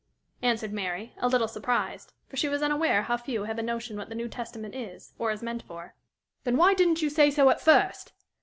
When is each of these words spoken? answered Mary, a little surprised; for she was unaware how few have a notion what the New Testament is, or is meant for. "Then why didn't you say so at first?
answered 0.41 0.73
Mary, 0.73 1.13
a 1.19 1.27
little 1.27 1.47
surprised; 1.47 2.11
for 2.27 2.35
she 2.35 2.49
was 2.49 2.63
unaware 2.63 3.03
how 3.03 3.15
few 3.15 3.43
have 3.43 3.59
a 3.59 3.61
notion 3.61 3.97
what 3.97 4.09
the 4.09 4.15
New 4.15 4.27
Testament 4.27 4.73
is, 4.73 5.13
or 5.19 5.29
is 5.29 5.43
meant 5.43 5.61
for. 5.61 5.93
"Then 6.43 6.57
why 6.57 6.73
didn't 6.73 7.03
you 7.03 7.09
say 7.11 7.29
so 7.29 7.51
at 7.51 7.61
first? 7.61 8.11